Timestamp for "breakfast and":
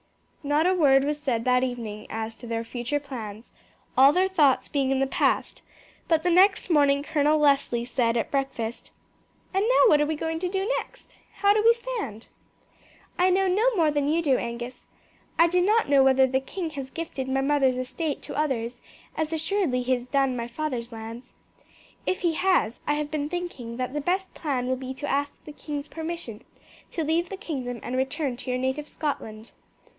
8.31-9.61